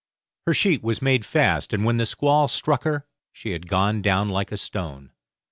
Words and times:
Her 0.47 0.55
sheet 0.55 0.81
was 0.81 0.99
made 0.99 1.27
fast, 1.27 1.73
and 1.73 1.85
when 1.85 1.97
the 1.97 2.07
squall 2.07 2.47
struck 2.47 2.85
her 2.85 3.05
she 3.31 3.51
had 3.51 3.67
gone 3.69 4.01
down 4.01 4.29
like 4.29 4.51
a 4.51 4.57
stone. 4.57 5.11